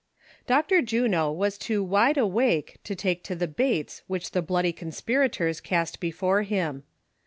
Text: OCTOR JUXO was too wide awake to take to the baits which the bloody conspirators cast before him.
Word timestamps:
OCTOR 0.49 0.81
JUXO 0.81 1.31
was 1.31 1.59
too 1.59 1.83
wide 1.83 2.17
awake 2.17 2.79
to 2.85 2.95
take 2.95 3.23
to 3.23 3.35
the 3.35 3.47
baits 3.47 4.01
which 4.07 4.31
the 4.31 4.41
bloody 4.41 4.73
conspirators 4.73 5.61
cast 5.61 5.99
before 5.99 6.41
him. 6.41 6.81